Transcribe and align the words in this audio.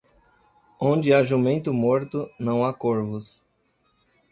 Onde 0.79 1.13
há 1.13 1.21
jumento 1.21 1.71
morto, 1.71 2.27
não 2.39 2.65
há 2.65 2.73
corvos. 2.73 3.45